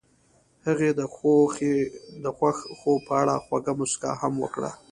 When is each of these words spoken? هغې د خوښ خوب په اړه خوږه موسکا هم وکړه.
هغې 0.65 0.89
د 0.99 1.01
خوښ 2.35 2.57
خوب 2.79 2.99
په 3.07 3.13
اړه 3.21 3.35
خوږه 3.45 3.73
موسکا 3.79 4.11
هم 4.21 4.33
وکړه. 4.43 4.71